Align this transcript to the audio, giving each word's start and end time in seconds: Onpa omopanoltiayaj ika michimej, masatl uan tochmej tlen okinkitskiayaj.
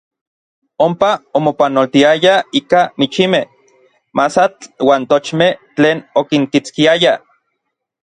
Onpa 0.83 1.09
omopanoltiayaj 1.39 2.25
ika 2.59 2.81
michimej, 2.99 3.45
masatl 4.17 4.61
uan 4.87 5.01
tochmej 5.11 5.53
tlen 5.75 5.97
okinkitskiayaj. 6.19 7.17